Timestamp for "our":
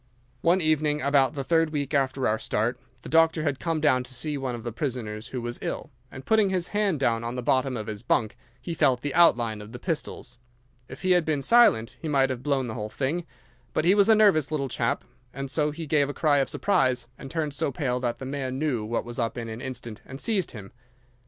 2.27-2.39